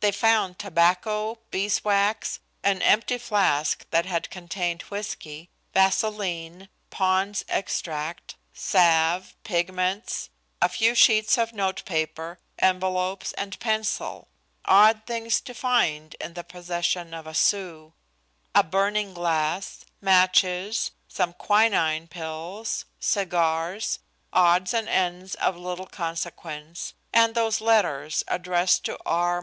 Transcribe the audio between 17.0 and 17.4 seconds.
of a